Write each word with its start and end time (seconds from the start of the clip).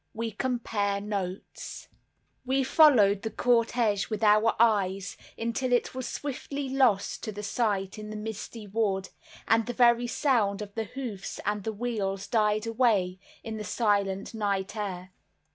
We 0.15 0.31
Compare 0.31 0.99
Notes 0.99 1.87
We 2.43 2.63
followed 2.63 3.21
the 3.21 3.29
cortege 3.29 4.09
with 4.09 4.23
our 4.23 4.55
eyes 4.57 5.15
until 5.37 5.71
it 5.71 5.93
was 5.93 6.07
swiftly 6.07 6.67
lost 6.69 7.21
to 7.25 7.43
sight 7.43 7.99
in 7.99 8.09
the 8.09 8.15
misty 8.15 8.65
wood; 8.65 9.09
and 9.47 9.67
the 9.67 9.73
very 9.73 10.07
sound 10.07 10.63
of 10.63 10.73
the 10.73 10.85
hoofs 10.85 11.39
and 11.45 11.63
the 11.63 11.71
wheels 11.71 12.25
died 12.25 12.65
away 12.65 13.19
in 13.43 13.57
the 13.57 13.63
silent 13.63 14.33
night 14.33 14.75
air. 14.75 15.11